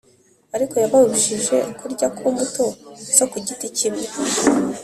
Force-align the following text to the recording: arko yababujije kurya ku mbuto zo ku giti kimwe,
arko 0.55 0.75
yababujije 0.83 1.57
kurya 1.79 2.07
ku 2.17 2.23
mbuto 2.33 2.65
zo 3.15 3.25
ku 3.31 3.37
giti 3.45 3.67
kimwe, 3.77 4.05